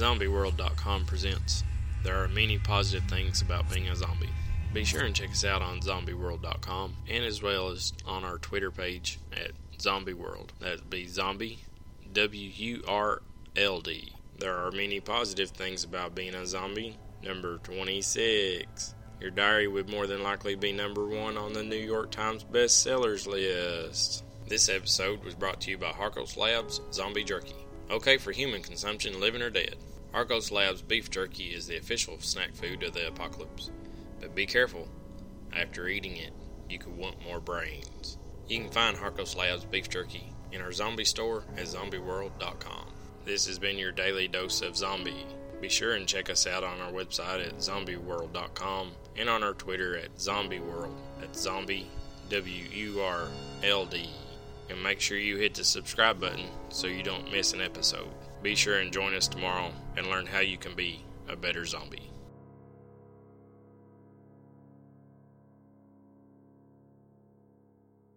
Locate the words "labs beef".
30.52-31.10, 39.36-39.88